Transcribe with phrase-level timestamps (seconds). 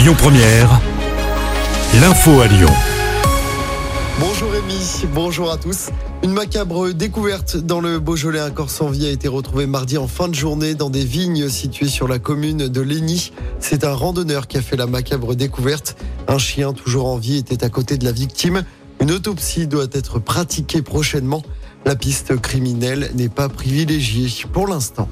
[0.00, 0.80] Lyon Première,
[2.00, 2.70] l'info à Lyon.
[4.18, 5.90] Bonjour Rémi, bonjour à tous.
[6.22, 8.40] Une macabre découverte dans le Beaujolais.
[8.40, 11.50] Un corps sans vie a été retrouvé mardi en fin de journée dans des vignes
[11.50, 13.30] situées sur la commune de Lény.
[13.58, 15.98] C'est un randonneur qui a fait la macabre découverte.
[16.28, 18.62] Un chien toujours en vie était à côté de la victime.
[19.02, 21.42] Une autopsie doit être pratiquée prochainement.
[21.84, 25.10] La piste criminelle n'est pas privilégiée pour l'instant.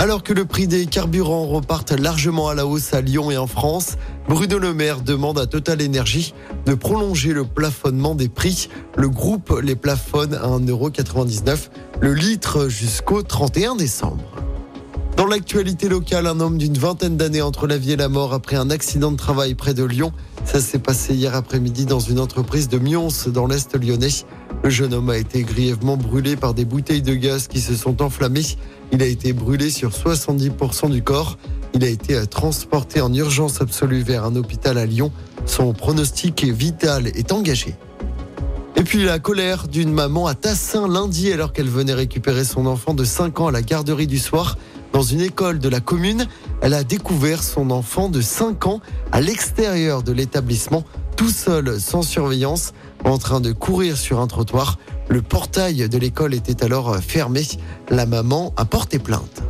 [0.00, 3.46] Alors que le prix des carburants reparte largement à la hausse à Lyon et en
[3.46, 3.98] France,
[4.30, 6.32] Bruno Le Maire demande à Total Energy
[6.64, 8.70] de prolonger le plafonnement des prix.
[8.96, 11.68] Le groupe les plafonne à 1,99€
[12.00, 14.39] le litre jusqu'au 31 décembre.
[15.20, 18.56] Dans l'actualité locale, un homme d'une vingtaine d'années entre la vie et la mort après
[18.56, 20.12] un accident de travail près de Lyon.
[20.46, 24.24] Ça s'est passé hier après-midi dans une entreprise de Mions dans l'Est lyonnais.
[24.64, 28.00] Le jeune homme a été grièvement brûlé par des bouteilles de gaz qui se sont
[28.00, 28.46] enflammées.
[28.92, 31.36] Il a été brûlé sur 70% du corps.
[31.74, 35.12] Il a été transporté en urgence absolue vers un hôpital à Lyon.
[35.44, 37.74] Son pronostic vital est engagé.
[38.74, 42.94] Et puis la colère d'une maman à Tassin lundi alors qu'elle venait récupérer son enfant
[42.94, 44.56] de 5 ans à la garderie du soir.
[44.92, 46.26] Dans une école de la commune,
[46.62, 48.80] elle a découvert son enfant de 5 ans
[49.12, 50.84] à l'extérieur de l'établissement,
[51.16, 52.72] tout seul, sans surveillance,
[53.04, 54.78] en train de courir sur un trottoir.
[55.08, 57.42] Le portail de l'école était alors fermé.
[57.88, 59.42] La maman a porté plainte.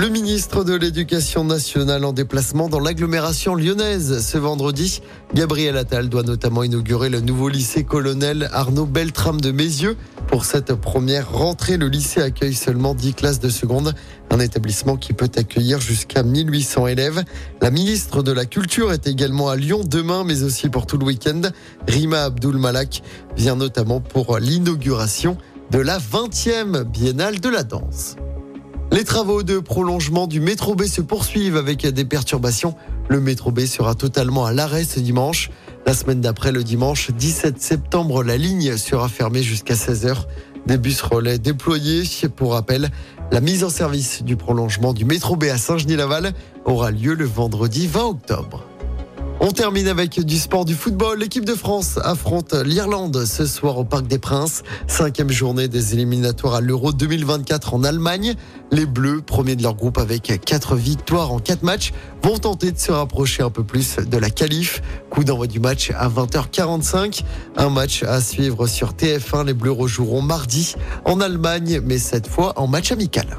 [0.00, 5.02] Le ministre de l'Éducation nationale en déplacement dans l'agglomération lyonnaise ce vendredi.
[5.34, 9.98] Gabriel Attal doit notamment inaugurer le nouveau lycée colonel Arnaud Beltrame de Mézieux.
[10.28, 13.92] Pour cette première rentrée, le lycée accueille seulement 10 classes de seconde,
[14.30, 17.22] un établissement qui peut accueillir jusqu'à 1800 élèves.
[17.60, 21.04] La ministre de la Culture est également à Lyon demain, mais aussi pour tout le
[21.04, 21.42] week-end.
[21.86, 23.02] Rima Abdul Malak
[23.36, 25.36] vient notamment pour l'inauguration
[25.70, 28.16] de la 20e biennale de la danse.
[28.92, 32.74] Les travaux de prolongement du métro B se poursuivent avec des perturbations.
[33.08, 35.50] Le métro B sera totalement à l'arrêt ce dimanche.
[35.86, 40.24] La semaine d'après, le dimanche 17 septembre, la ligne sera fermée jusqu'à 16h.
[40.66, 42.02] Des bus relais déployés.
[42.34, 42.90] Pour rappel,
[43.30, 46.32] la mise en service du prolongement du métro B à Saint-Genis-Laval
[46.64, 48.69] aura lieu le vendredi 20 octobre.
[49.42, 51.18] On termine avec du sport du football.
[51.18, 54.62] L'équipe de France affronte l'Irlande ce soir au Parc des Princes.
[54.86, 58.34] Cinquième journée des éliminatoires à l'Euro 2024 en Allemagne.
[58.70, 61.92] Les Bleus, premiers de leur groupe avec quatre victoires en quatre matchs,
[62.22, 64.82] vont tenter de se rapprocher un peu plus de la qualif.
[65.08, 67.22] Coup d'envoi du match à 20h45.
[67.56, 69.46] Un match à suivre sur TF1.
[69.46, 70.74] Les Bleus rejoueront mardi
[71.06, 73.38] en Allemagne, mais cette fois en match amical.